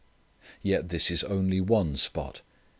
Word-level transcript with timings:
Yet 0.63 0.89
this 0.89 1.11
is 1.11 1.23
only 1.23 1.61
one 1.61 1.95
spot. 1.95 2.41